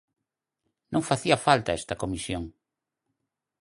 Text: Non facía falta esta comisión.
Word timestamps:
Non 0.93 1.07
facía 1.09 1.37
falta 1.47 1.77
esta 1.79 1.99
comisión. 2.01 2.43